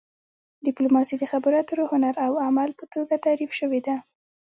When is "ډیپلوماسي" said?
0.65-1.15